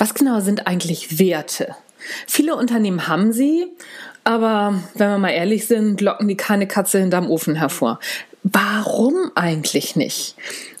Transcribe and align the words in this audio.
Was 0.00 0.14
genau 0.14 0.40
sind 0.40 0.66
eigentlich 0.66 1.18
Werte? 1.18 1.76
Viele 2.26 2.56
Unternehmen 2.56 3.06
haben 3.06 3.34
sie, 3.34 3.66
aber 4.24 4.82
wenn 4.94 5.10
wir 5.10 5.18
mal 5.18 5.28
ehrlich 5.28 5.66
sind, 5.66 6.00
locken 6.00 6.26
die 6.26 6.38
keine 6.38 6.66
Katze 6.66 6.98
hinterm 7.00 7.30
Ofen 7.30 7.54
hervor. 7.54 8.00
Warum 8.42 9.30
eigentlich 9.34 9.96
nicht? 9.96 10.36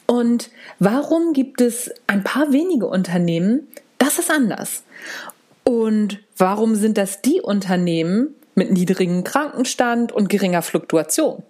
Und 0.06 0.48
warum 0.78 1.34
gibt 1.34 1.60
es 1.60 1.90
ein 2.06 2.24
paar 2.24 2.50
wenige 2.50 2.86
Unternehmen, 2.86 3.68
das 3.98 4.18
ist 4.18 4.30
anders? 4.30 4.84
Und 5.64 6.20
warum 6.38 6.74
sind 6.74 6.96
das 6.96 7.20
die 7.20 7.42
Unternehmen 7.42 8.34
mit 8.54 8.72
niedrigem 8.72 9.22
Krankenstand 9.22 10.12
und 10.12 10.30
geringer 10.30 10.62
Fluktuation? 10.62 11.42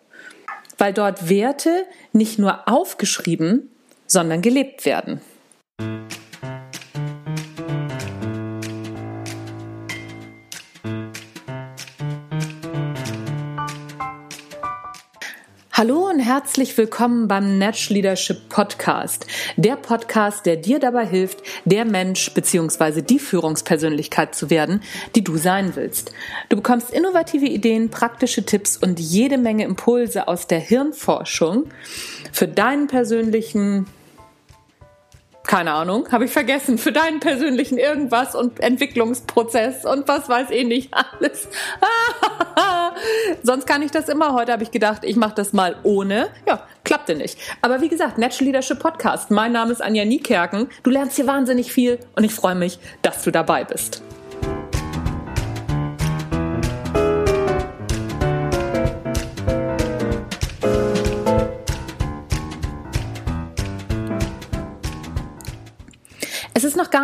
Weil 0.76 0.92
dort 0.92 1.28
Werte 1.28 1.84
nicht 2.12 2.36
nur 2.36 2.68
aufgeschrieben, 2.68 3.70
sondern 4.08 4.42
gelebt 4.42 4.84
werden. 4.86 5.20
Hallo 15.80 16.10
und 16.10 16.20
herzlich 16.20 16.76
willkommen 16.76 17.26
beim 17.26 17.56
Natch 17.56 17.88
Leadership 17.88 18.50
Podcast. 18.50 19.26
Der 19.56 19.76
Podcast, 19.76 20.44
der 20.44 20.56
dir 20.56 20.78
dabei 20.78 21.06
hilft, 21.06 21.42
der 21.64 21.86
Mensch 21.86 22.34
bzw. 22.34 23.00
die 23.00 23.18
Führungspersönlichkeit 23.18 24.34
zu 24.34 24.50
werden, 24.50 24.82
die 25.14 25.24
du 25.24 25.38
sein 25.38 25.74
willst. 25.76 26.12
Du 26.50 26.56
bekommst 26.56 26.90
innovative 26.90 27.46
Ideen, 27.46 27.88
praktische 27.88 28.44
Tipps 28.44 28.76
und 28.76 29.00
jede 29.00 29.38
Menge 29.38 29.64
Impulse 29.64 30.28
aus 30.28 30.46
der 30.46 30.58
Hirnforschung 30.58 31.70
für 32.30 32.46
deinen 32.46 32.86
persönlichen 32.86 33.86
keine 35.46 35.72
Ahnung, 35.72 36.06
habe 36.12 36.26
ich 36.26 36.30
vergessen, 36.30 36.76
für 36.76 36.92
deinen 36.92 37.20
persönlichen 37.20 37.78
irgendwas 37.78 38.34
und 38.34 38.60
Entwicklungsprozess 38.60 39.86
und 39.86 40.06
was 40.06 40.28
weiß 40.28 40.50
ich 40.50 40.66
nicht 40.66 40.92
alles. 40.92 41.48
Sonst 43.50 43.66
kann 43.66 43.82
ich 43.82 43.90
das 43.90 44.08
immer. 44.08 44.32
Heute 44.34 44.52
habe 44.52 44.62
ich 44.62 44.70
gedacht, 44.70 45.02
ich 45.02 45.16
mache 45.16 45.34
das 45.34 45.52
mal 45.52 45.74
ohne. 45.82 46.28
Ja, 46.46 46.62
klappte 46.84 47.16
nicht. 47.16 47.36
Aber 47.62 47.80
wie 47.80 47.88
gesagt, 47.88 48.16
Natural 48.16 48.44
Leadership 48.44 48.78
Podcast. 48.78 49.32
Mein 49.32 49.50
Name 49.50 49.72
ist 49.72 49.82
Anja 49.82 50.04
Niekerken. 50.04 50.68
Du 50.84 50.90
lernst 50.90 51.16
hier 51.16 51.26
wahnsinnig 51.26 51.72
viel 51.72 51.98
und 52.14 52.22
ich 52.22 52.32
freue 52.32 52.54
mich, 52.54 52.78
dass 53.02 53.24
du 53.24 53.32
dabei 53.32 53.64
bist. 53.64 54.04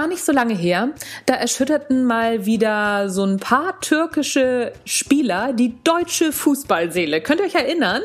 Gar 0.06 0.12
nicht 0.12 0.24
so 0.24 0.30
lange 0.30 0.54
her, 0.54 0.90
da 1.26 1.34
erschütterten 1.34 2.04
mal 2.04 2.46
wieder 2.46 3.10
so 3.10 3.24
ein 3.24 3.38
paar 3.38 3.80
türkische 3.80 4.72
Spieler 4.84 5.52
die 5.52 5.74
deutsche 5.82 6.30
Fußballseele. 6.30 7.20
Könnt 7.20 7.40
ihr 7.40 7.46
euch 7.46 7.56
erinnern? 7.56 8.02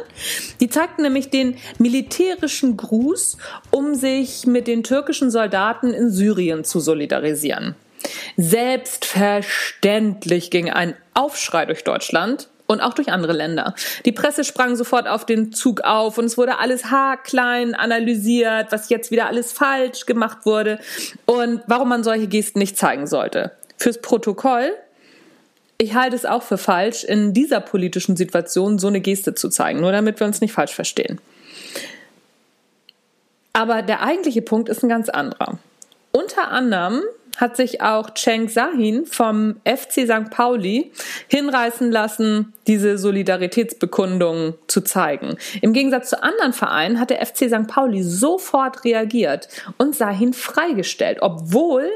Die 0.59 0.67
zeigten 0.67 1.03
nämlich 1.03 1.29
den 1.29 1.57
militärischen 1.77 2.75
Gruß, 2.75 3.37
um 3.69 3.93
sich 3.93 4.47
mit 4.47 4.65
den 4.65 4.81
türkischen 4.81 5.29
Soldaten 5.29 5.93
in 5.93 6.09
Syrien 6.09 6.63
zu 6.63 6.79
solidarisieren. 6.79 7.75
Selbstverständlich 8.35 10.49
ging 10.49 10.71
ein 10.71 10.95
Aufschrei 11.13 11.67
durch 11.67 11.83
Deutschland 11.83 12.49
und 12.71 12.81
auch 12.81 12.93
durch 12.93 13.11
andere 13.11 13.33
Länder. 13.33 13.75
Die 14.05 14.11
Presse 14.11 14.43
sprang 14.43 14.75
sofort 14.75 15.07
auf 15.07 15.25
den 15.25 15.51
Zug 15.51 15.81
auf 15.81 16.17
und 16.17 16.25
es 16.25 16.37
wurde 16.37 16.57
alles 16.59 16.85
haarklein 16.85 17.75
analysiert, 17.75 18.71
was 18.71 18.89
jetzt 18.89 19.11
wieder 19.11 19.27
alles 19.27 19.51
falsch 19.51 20.05
gemacht 20.05 20.45
wurde 20.45 20.79
und 21.25 21.61
warum 21.67 21.89
man 21.89 22.03
solche 22.03 22.27
Gesten 22.27 22.59
nicht 22.59 22.77
zeigen 22.77 23.07
sollte. 23.07 23.51
Fürs 23.77 24.01
Protokoll, 24.01 24.71
ich 25.77 25.95
halte 25.95 26.15
es 26.15 26.25
auch 26.25 26.43
für 26.43 26.57
falsch, 26.57 27.03
in 27.03 27.33
dieser 27.33 27.59
politischen 27.59 28.15
Situation 28.15 28.79
so 28.79 28.87
eine 28.87 29.01
Geste 29.01 29.33
zu 29.33 29.49
zeigen, 29.49 29.81
nur 29.81 29.91
damit 29.91 30.19
wir 30.19 30.27
uns 30.27 30.39
nicht 30.39 30.53
falsch 30.53 30.73
verstehen. 30.73 31.19
Aber 33.53 33.81
der 33.81 34.01
eigentliche 34.01 34.41
Punkt 34.41 34.69
ist 34.69 34.81
ein 34.81 34.89
ganz 34.89 35.09
anderer. 35.09 35.57
Unter 36.11 36.51
anderem 36.51 37.01
hat 37.37 37.55
sich 37.55 37.81
auch 37.81 38.11
Cheng 38.11 38.49
Sahin 38.49 39.05
vom 39.05 39.55
FC 39.65 40.05
St. 40.05 40.29
Pauli 40.29 40.91
hinreißen 41.27 41.91
lassen, 41.91 42.53
diese 42.67 42.97
Solidaritätsbekundung 42.97 44.55
zu 44.67 44.81
zeigen. 44.81 45.37
Im 45.61 45.73
Gegensatz 45.73 46.09
zu 46.09 46.21
anderen 46.21 46.53
Vereinen 46.53 46.99
hat 46.99 47.09
der 47.09 47.25
FC 47.25 47.49
St. 47.49 47.67
Pauli 47.67 48.03
sofort 48.03 48.83
reagiert 48.83 49.47
und 49.77 49.95
Sahin 49.95 50.33
freigestellt, 50.33 51.19
obwohl 51.21 51.89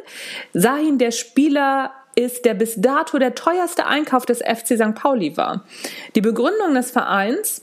Sahin 0.53 0.97
der 0.97 1.11
Spieler 1.11 1.91
ist, 2.15 2.45
der 2.45 2.53
bis 2.53 2.75
dato 2.77 3.19
der 3.19 3.35
teuerste 3.35 3.85
Einkauf 3.85 4.25
des 4.25 4.39
FC 4.39 4.77
St. 4.77 4.95
Pauli 4.95 5.37
war. 5.37 5.65
Die 6.15 6.21
Begründung 6.21 6.73
des 6.73 6.91
Vereins 6.91 7.61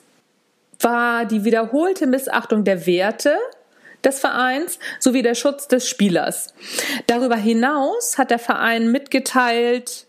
war 0.80 1.24
die 1.24 1.44
wiederholte 1.44 2.06
Missachtung 2.06 2.64
der 2.64 2.86
Werte 2.86 3.36
des 4.04 4.20
Vereins 4.20 4.78
sowie 5.00 5.22
der 5.22 5.34
Schutz 5.34 5.68
des 5.68 5.88
Spielers. 5.88 6.54
Darüber 7.06 7.36
hinaus 7.36 8.18
hat 8.18 8.30
der 8.30 8.38
Verein 8.38 8.90
mitgeteilt, 8.90 10.06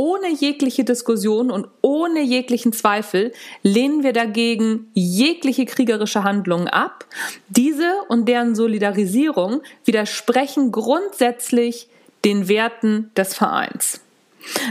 ohne 0.00 0.30
jegliche 0.30 0.84
Diskussion 0.84 1.50
und 1.50 1.66
ohne 1.82 2.20
jeglichen 2.20 2.72
Zweifel 2.72 3.32
lehnen 3.64 4.04
wir 4.04 4.12
dagegen 4.12 4.90
jegliche 4.94 5.64
kriegerische 5.64 6.22
Handlungen 6.22 6.68
ab. 6.68 7.04
Diese 7.48 7.92
und 8.08 8.28
deren 8.28 8.54
Solidarisierung 8.54 9.60
widersprechen 9.84 10.70
grundsätzlich 10.70 11.88
den 12.24 12.48
Werten 12.48 13.10
des 13.16 13.34
Vereins. 13.34 14.00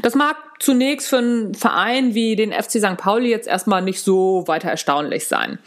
Das 0.02 0.16
mag 0.16 0.38
zunächst 0.60 1.08
für 1.08 1.18
einen 1.18 1.54
Verein 1.54 2.14
wie 2.14 2.36
den 2.36 2.52
FC 2.52 2.80
St. 2.80 2.98
Pauli 2.98 3.30
jetzt 3.30 3.48
erstmal 3.48 3.82
nicht 3.82 4.02
so 4.02 4.44
weiter 4.48 4.70
erstaunlich 4.70 5.28
sein. 5.28 5.60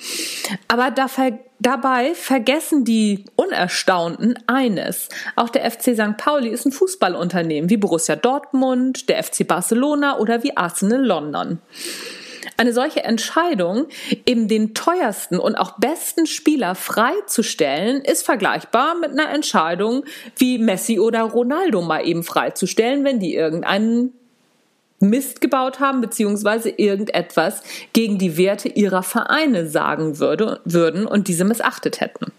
Aber 0.68 0.90
da 0.90 1.08
ver 1.08 1.38
dabei 1.62 2.14
vergessen 2.14 2.84
die 2.84 3.26
Unerstaunten 3.36 4.38
eines. 4.46 5.10
Auch 5.36 5.50
der 5.50 5.70
FC 5.70 5.94
St. 5.94 6.16
Pauli 6.16 6.48
ist 6.48 6.64
ein 6.64 6.72
Fußballunternehmen 6.72 7.68
wie 7.68 7.76
Borussia 7.76 8.16
Dortmund, 8.16 9.10
der 9.10 9.22
FC 9.22 9.46
Barcelona 9.46 10.18
oder 10.18 10.42
wie 10.42 10.56
Arsenal 10.56 11.04
London. 11.04 11.58
Eine 12.56 12.72
solche 12.72 13.04
Entscheidung, 13.04 13.86
eben 14.26 14.48
den 14.48 14.74
teuersten 14.74 15.38
und 15.38 15.56
auch 15.56 15.78
besten 15.78 16.26
Spieler 16.26 16.74
freizustellen, 16.74 18.02
ist 18.02 18.24
vergleichbar 18.24 18.94
mit 18.96 19.10
einer 19.10 19.30
Entscheidung, 19.30 20.04
wie 20.36 20.58
Messi 20.58 20.98
oder 20.98 21.22
Ronaldo 21.22 21.82
mal 21.82 22.06
eben 22.06 22.22
freizustellen, 22.22 23.04
wenn 23.04 23.18
die 23.18 23.34
irgendeinen 23.34 24.12
Mist 25.00 25.40
gebaut 25.40 25.80
haben, 25.80 26.00
beziehungsweise 26.00 26.70
irgendetwas 26.70 27.62
gegen 27.92 28.18
die 28.18 28.36
Werte 28.36 28.68
ihrer 28.68 29.02
Vereine 29.02 29.66
sagen 29.66 30.18
würde, 30.18 30.60
würden 30.64 31.06
und 31.06 31.28
diese 31.28 31.44
missachtet 31.44 32.00
hätten. 32.00 32.32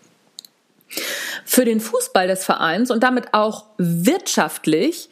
Für 1.45 1.65
den 1.65 1.79
Fußball 1.79 2.27
des 2.27 2.45
Vereins 2.45 2.91
und 2.91 3.03
damit 3.03 3.33
auch 3.33 3.65
wirtschaftlich 3.77 5.09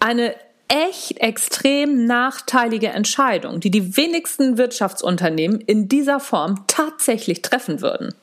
eine 0.00 0.34
echt 0.68 1.18
extrem 1.18 2.06
nachteilige 2.06 2.88
Entscheidung, 2.88 3.60
die 3.60 3.70
die 3.70 3.96
wenigsten 3.96 4.58
Wirtschaftsunternehmen 4.58 5.60
in 5.60 5.88
dieser 5.88 6.18
Form 6.18 6.64
tatsächlich 6.66 7.42
treffen 7.42 7.80
würden. 7.80 8.14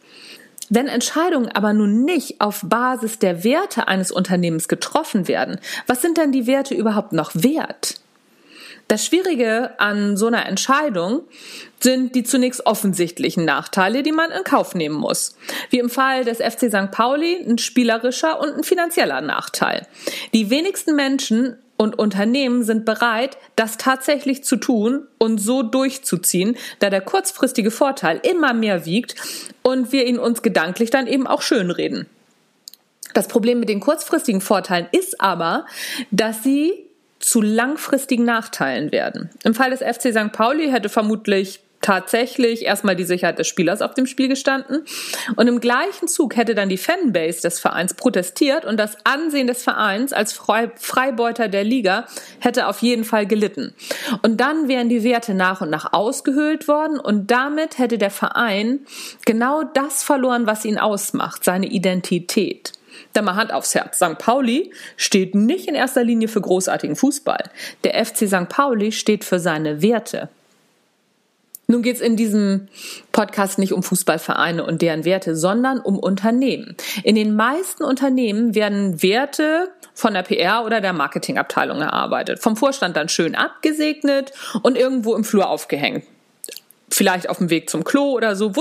Wenn 0.70 0.88
Entscheidungen 0.88 1.50
aber 1.50 1.74
nun 1.74 2.04
nicht 2.04 2.42
auf 2.42 2.62
Basis 2.64 3.20
der 3.20 3.44
Werte 3.44 3.88
eines 3.88 4.12
Unternehmens 4.12 4.68
getroffen 4.68 5.28
werden, 5.28 5.60
was 5.88 6.02
sind 6.02 6.18
denn 6.18 6.32
die 6.32 6.48
Werte 6.48 6.74
überhaupt 6.74 7.14
noch 7.14 7.32
wert? 7.34 8.02
Das 8.88 9.06
Schwierige 9.06 9.80
an 9.80 10.18
so 10.18 10.28
einer 10.28 10.46
Entscheidung 10.46 11.24
sind 11.80 12.16
die 12.16 12.24
zunächst 12.24 12.66
offensichtlichen 12.66 13.46
Nachteile, 13.46 14.04
die 14.04 14.12
man 14.12 14.32
in 14.32 14.44
Kauf 14.44 14.76
nehmen 14.76 14.96
muss. 14.96 15.36
Wie 15.70 15.80
im 15.80 15.90
Fall 15.90 16.26
des 16.26 16.38
FC 16.38 16.70
St. 16.70 16.92
Pauli 16.92 17.44
ein 17.48 17.58
spielerischer 17.58 18.40
und 18.40 18.54
ein 18.54 18.64
finanzieller 18.64 19.22
Nachteil. 19.22 19.88
Die 20.34 20.50
wenigsten 20.50 20.96
Menschen 20.96 21.58
und 21.78 21.98
Unternehmen 21.98 22.64
sind 22.64 22.86
bereit, 22.86 23.38
das 23.56 23.78
tatsächlich 23.78 24.44
zu 24.44 24.58
tun 24.58 25.08
und 25.18 25.40
so 25.40 25.64
durchzuziehen, 25.64 26.58
da 26.80 26.90
der 26.90 27.02
kurzfristige 27.02 27.72
Vorteil 27.72 28.22
immer 28.24 28.54
mehr 28.54 28.86
wiegt 28.86 29.16
und 29.64 29.92
wir 29.92 30.06
ihn 30.06 30.20
uns 30.20 30.42
gedanklich 30.42 30.92
dann 30.92 31.08
eben 31.08 31.28
auch 31.28 31.42
schönreden. 31.42 32.08
Das 33.14 33.28
Problem 33.28 33.60
mit 33.60 33.70
den 33.70 33.80
kurzfristigen 33.80 34.42
Vorteilen 34.42 34.88
ist 34.92 35.22
aber, 35.22 35.66
dass 36.12 36.44
sie 36.44 36.83
zu 37.24 37.42
langfristigen 37.42 38.26
Nachteilen 38.26 38.92
werden. 38.92 39.30
Im 39.44 39.56
Fall 39.56 39.72
des 39.72 39.80
FC 39.80 40.12
St. 40.12 40.32
Pauli 40.32 40.70
hätte 40.70 40.90
vermutlich 40.90 41.62
tatsächlich 41.84 42.64
erstmal 42.64 42.96
die 42.96 43.04
Sicherheit 43.04 43.38
des 43.38 43.48
Spielers 43.48 43.82
auf 43.82 43.94
dem 43.94 44.08
Spiel 44.08 44.30
gestanden. 44.30 44.84
Und 45.36 45.48
im 45.48 45.60
gleichen 45.60 46.08
Zug 46.08 46.36
hätte 46.36 46.56
dann 46.56 46.70
die 46.70 46.78
Fanbase 46.78 47.42
des 47.42 47.60
Vereins 47.60 47.94
protestiert 47.94 48.66
und 48.66 48.78
das 48.78 48.98
Ansehen 49.04 49.48
des 49.48 49.64
Vereins 49.64 50.14
als 50.14 50.34
Freibeuter 50.34 51.50
der 51.50 51.64
Liga 51.64 52.08
hätte 52.40 52.68
auf 52.68 52.82
jeden 52.82 53.04
Fall 53.04 53.28
gelitten. 53.28 53.74
Und 54.22 54.38
dann 54.38 54.68
wären 54.68 54.90
die 54.90 55.04
Werte 55.04 55.34
nach 55.34 55.62
und 55.62 55.70
nach 55.70 55.92
ausgehöhlt 55.94 56.68
worden 56.68 57.00
und 57.00 57.30
damit 57.30 57.78
hätte 57.78 57.98
der 57.98 58.12
Verein 58.12 58.80
genau 59.26 59.64
das 59.64 60.04
verloren, 60.04 60.48
was 60.48 60.66
ihn 60.66 60.78
ausmacht, 60.78 61.44
seine 61.44 61.68
Identität. 61.68 62.72
Dann 63.14 63.26
mal 63.26 63.36
Hand 63.36 63.54
aufs 63.54 63.76
Herz. 63.76 63.98
St. 63.98 64.18
Pauli 64.18 64.72
steht 64.98 65.36
nicht 65.36 65.68
in 65.68 65.76
erster 65.76 66.04
Linie 66.04 66.28
für 66.28 66.42
großartigen 66.42 66.96
Fußball. 66.96 67.50
Der 67.84 68.06
FC 68.06 68.28
St. 68.28 68.50
Pauli 68.50 68.92
steht 68.92 69.24
für 69.24 69.40
seine 69.40 69.82
Werte. 69.82 70.30
Nun 71.68 71.82
geht 71.82 71.96
es 71.96 72.02
in 72.02 72.18
diesem 72.18 72.68
Podcast 73.12 73.58
nicht 73.58 73.72
um 73.72 73.84
Fußballvereine 73.84 74.66
und 74.66 74.82
deren 74.82 75.06
Werte, 75.06 75.36
sondern 75.36 75.80
um 75.80 75.98
Unternehmen. 75.98 76.76
In 77.04 77.16
den 77.16 77.36
meisten 77.36 77.84
Unternehmen 77.84 78.54
werden 78.54 79.02
Werte 79.02 79.72
von 79.94 80.14
der 80.14 80.24
PR 80.24 80.66
oder 80.66 80.82
der 80.82 80.94
Marketingabteilung 80.94 81.80
erarbeitet, 81.80 82.40
vom 82.40 82.58
Vorstand 82.58 82.98
dann 82.98 83.10
schön 83.10 83.36
abgesegnet 83.36 84.34
und 84.62 84.78
irgendwo 84.78 85.16
im 85.16 85.24
Flur 85.24 85.50
aufgehängt. 85.50 86.04
Vielleicht 86.90 87.30
auf 87.30 87.38
dem 87.38 87.50
Weg 87.50 87.70
zum 87.70 87.84
Klo 87.84 88.12
oder 88.12 88.36
so, 88.36 88.56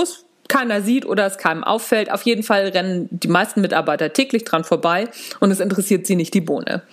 keiner 0.47 0.81
sieht 0.81 1.05
oder 1.05 1.25
es 1.25 1.37
keinem 1.37 1.63
auffällt. 1.63 2.11
Auf 2.11 2.23
jeden 2.23 2.43
Fall 2.43 2.67
rennen 2.67 3.07
die 3.11 3.27
meisten 3.27 3.61
Mitarbeiter 3.61 4.13
täglich 4.13 4.43
dran 4.43 4.63
vorbei 4.63 5.07
und 5.39 5.51
es 5.51 5.59
interessiert 5.59 6.05
sie 6.05 6.15
nicht 6.15 6.33
die 6.33 6.41
Bohne. 6.41 6.83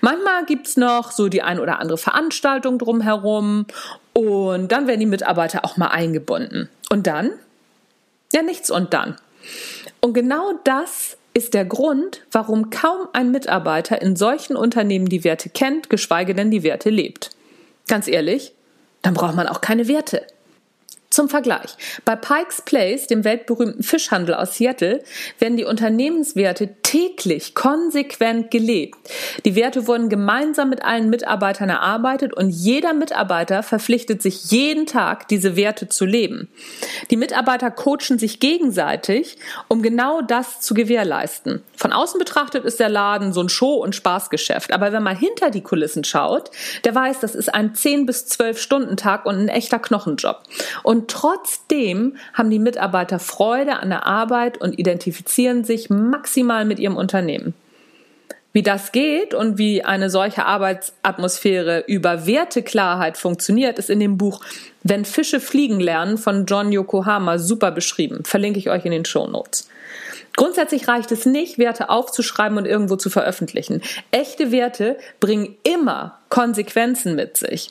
Manchmal 0.00 0.44
gibt's 0.46 0.76
noch 0.76 1.10
so 1.10 1.28
die 1.28 1.42
ein 1.42 1.58
oder 1.58 1.80
andere 1.80 1.98
Veranstaltung 1.98 2.78
drumherum 2.78 3.66
und 4.12 4.70
dann 4.70 4.86
werden 4.86 5.00
die 5.00 5.06
Mitarbeiter 5.06 5.64
auch 5.64 5.76
mal 5.76 5.88
eingebunden. 5.88 6.68
Und 6.90 7.06
dann? 7.06 7.30
Ja, 8.32 8.42
nichts 8.42 8.70
und 8.70 8.94
dann. 8.94 9.16
Und 10.00 10.14
genau 10.14 10.52
das 10.64 11.16
ist 11.34 11.54
der 11.54 11.64
Grund, 11.64 12.22
warum 12.30 12.70
kaum 12.70 13.08
ein 13.12 13.30
Mitarbeiter 13.30 14.00
in 14.02 14.16
solchen 14.16 14.56
Unternehmen 14.56 15.06
die 15.06 15.24
Werte 15.24 15.48
kennt, 15.48 15.90
geschweige 15.90 16.34
denn 16.34 16.50
die 16.50 16.62
Werte 16.62 16.90
lebt. 16.90 17.30
Ganz 17.88 18.06
ehrlich, 18.06 18.52
dann 19.00 19.14
braucht 19.14 19.34
man 19.34 19.48
auch 19.48 19.60
keine 19.60 19.88
Werte. 19.88 20.26
Zum 21.12 21.28
Vergleich. 21.28 21.76
Bei 22.06 22.16
Pikes 22.16 22.62
Place, 22.62 23.06
dem 23.06 23.22
weltberühmten 23.22 23.82
Fischhandel 23.82 24.34
aus 24.34 24.56
Seattle, 24.56 25.04
werden 25.38 25.58
die 25.58 25.66
Unternehmenswerte 25.66 26.70
täglich 26.82 27.54
konsequent 27.54 28.50
gelebt. 28.50 28.96
Die 29.44 29.54
Werte 29.54 29.86
wurden 29.86 30.08
gemeinsam 30.08 30.70
mit 30.70 30.82
allen 30.82 31.10
Mitarbeitern 31.10 31.68
erarbeitet 31.68 32.32
und 32.32 32.48
jeder 32.48 32.94
Mitarbeiter 32.94 33.62
verpflichtet 33.62 34.22
sich 34.22 34.44
jeden 34.50 34.86
Tag, 34.86 35.28
diese 35.28 35.54
Werte 35.54 35.86
zu 35.86 36.06
leben. 36.06 36.48
Die 37.10 37.18
Mitarbeiter 37.18 37.70
coachen 37.70 38.18
sich 38.18 38.40
gegenseitig, 38.40 39.36
um 39.68 39.82
genau 39.82 40.22
das 40.22 40.62
zu 40.62 40.72
gewährleisten. 40.72 41.62
Von 41.76 41.92
außen 41.92 42.18
betrachtet 42.18 42.64
ist 42.64 42.80
der 42.80 42.88
Laden 42.88 43.34
so 43.34 43.42
ein 43.42 43.50
Show- 43.50 43.82
und 43.82 43.94
Spaßgeschäft. 43.94 44.72
Aber 44.72 44.92
wenn 44.92 45.02
man 45.02 45.16
hinter 45.16 45.50
die 45.50 45.62
Kulissen 45.62 46.04
schaut, 46.04 46.50
der 46.84 46.94
weiß, 46.94 47.20
das 47.20 47.34
ist 47.34 47.54
ein 47.54 47.74
10 47.74 48.06
bis 48.06 48.24
12 48.28 48.58
Stunden 48.58 48.96
Tag 48.96 49.26
und 49.26 49.36
ein 49.36 49.48
echter 49.48 49.78
Knochenjob. 49.78 50.42
Und 50.82 51.01
und 51.02 51.10
trotzdem 51.10 52.16
haben 52.32 52.48
die 52.48 52.60
Mitarbeiter 52.60 53.18
Freude 53.18 53.80
an 53.80 53.90
der 53.90 54.06
Arbeit 54.06 54.60
und 54.60 54.78
identifizieren 54.78 55.64
sich 55.64 55.90
maximal 55.90 56.64
mit 56.64 56.78
ihrem 56.78 56.96
Unternehmen. 56.96 57.54
Wie 58.52 58.62
das 58.62 58.92
geht 58.92 59.34
und 59.34 59.58
wie 59.58 59.82
eine 59.82 60.10
solche 60.10 60.46
Arbeitsatmosphäre 60.46 61.82
über 61.88 62.24
Werteklarheit 62.24 63.16
funktioniert, 63.16 63.80
ist 63.80 63.90
in 63.90 63.98
dem 63.98 64.16
Buch 64.16 64.42
Wenn 64.84 65.04
Fische 65.04 65.40
fliegen 65.40 65.80
lernen 65.80 66.18
von 66.18 66.46
John 66.46 66.70
Yokohama 66.70 67.38
super 67.38 67.72
beschrieben. 67.72 68.22
Verlinke 68.24 68.60
ich 68.60 68.70
euch 68.70 68.84
in 68.84 68.92
den 68.92 69.04
Show 69.04 69.26
Notes. 69.26 69.68
Grundsätzlich 70.36 70.88
reicht 70.88 71.12
es 71.12 71.26
nicht, 71.26 71.58
Werte 71.58 71.90
aufzuschreiben 71.90 72.56
und 72.56 72.64
irgendwo 72.64 72.96
zu 72.96 73.10
veröffentlichen. 73.10 73.82
Echte 74.10 74.50
Werte 74.50 74.96
bringen 75.20 75.56
immer 75.62 76.18
Konsequenzen 76.30 77.14
mit 77.14 77.36
sich. 77.36 77.70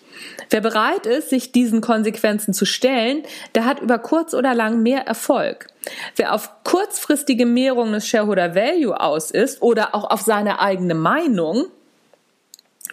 Wer 0.51 0.61
bereit 0.61 1.07
ist, 1.07 1.29
sich 1.29 1.51
diesen 1.51 1.81
Konsequenzen 1.81 2.53
zu 2.53 2.65
stellen, 2.65 3.23
der 3.55 3.65
hat 3.65 3.79
über 3.79 3.97
kurz 3.97 4.35
oder 4.35 4.53
lang 4.53 4.83
mehr 4.83 5.07
Erfolg. 5.07 5.67
Wer 6.15 6.35
auf 6.35 6.63
kurzfristige 6.63 7.47
Mehrung 7.47 7.91
des 7.91 8.07
Shareholder 8.07 8.53
Value 8.53 8.99
aus 8.99 9.31
ist 9.31 9.63
oder 9.63 9.95
auch 9.95 10.11
auf 10.11 10.21
seine 10.21 10.59
eigene 10.59 10.93
Meinung, 10.93 11.65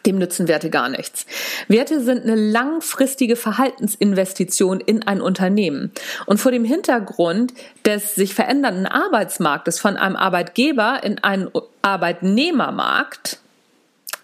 dem 0.06 0.18
nützen 0.18 0.48
Werte 0.48 0.70
gar 0.70 0.88
nichts. 0.88 1.26
Werte 1.66 2.02
sind 2.02 2.22
eine 2.24 2.34
langfristige 2.34 3.36
Verhaltensinvestition 3.36 4.80
in 4.80 5.06
ein 5.06 5.20
Unternehmen. 5.20 5.92
Und 6.26 6.38
vor 6.38 6.52
dem 6.52 6.64
Hintergrund 6.64 7.52
des 7.84 8.14
sich 8.14 8.34
verändernden 8.34 8.86
Arbeitsmarktes 8.86 9.80
von 9.80 9.96
einem 9.96 10.16
Arbeitgeber 10.16 11.00
in 11.02 11.18
einen 11.18 11.50
Arbeitnehmermarkt 11.82 13.40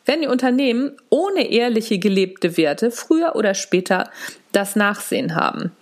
werden 0.07 0.23
die 0.23 0.29
Unternehmen 0.29 0.93
ohne 1.09 1.51
ehrliche 1.51 1.99
gelebte 1.99 2.57
Werte 2.57 2.91
früher 2.91 3.37
oder 3.37 3.55
später 3.55 4.11
das 4.53 4.77
Nachsehen 4.77 5.35
haben. 5.35 5.73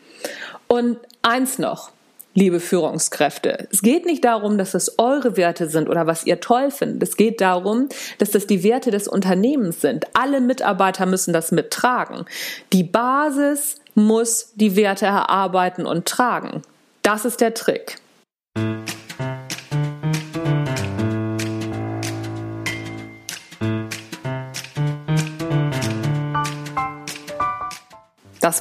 Und 0.69 0.99
eins 1.23 1.59
noch, 1.59 1.91
liebe 2.35 2.61
Führungskräfte. 2.61 3.69
Es 3.71 3.83
geht 3.83 4.07
nicht 4.07 4.25
darum, 4.25 4.59
dass 4.59 4.75
es 4.75 4.99
eure 4.99 5.37
Werte 5.37 5.69
sind 5.69 5.89
oder 5.89 6.07
was 6.07 6.25
ihr 6.25 6.41
toll 6.41 6.71
findet. 6.71 7.03
Es 7.03 7.17
geht 7.17 7.41
darum, 7.41 7.89
dass 8.19 8.31
das 8.31 8.47
die 8.47 8.63
Werte 8.63 8.91
des 8.91 9.09
Unternehmens 9.09 9.81
sind. 9.81 10.07
Alle 10.15 10.41
Mitarbeiter 10.41 11.07
müssen 11.07 11.33
das 11.33 11.53
mittragen. 11.53 12.25
Die 12.73 12.85
Basis 12.85 13.77
muss 13.95 14.53
die 14.55 14.77
Werte 14.77 15.07
erarbeiten 15.07 15.85
und 15.85 16.07
tragen. 16.07 16.63
Das 17.03 17.25
ist 17.25 17.41
der 17.41 17.55
Trick. 17.55 17.97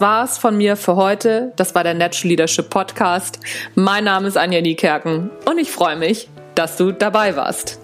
War's 0.02 0.38
von 0.38 0.58
mir 0.58 0.76
für 0.76 0.96
heute. 0.96 1.54
Das 1.56 1.76
war 1.76 1.84
der 1.84 1.94
Natural 1.94 2.30
Leadership 2.30 2.70
Podcast. 2.70 3.40
Mein 3.76 4.04
Name 4.04 4.28
ist 4.28 4.38
Anja 4.38 4.60
Niekerken 4.60 5.30
und 5.46 5.60
ich 5.60 5.72
freue 5.72 5.96
mich, 5.96 6.28
dass 6.56 6.76
du 6.76 6.92
dabei 6.92 7.36
warst. 7.36 7.81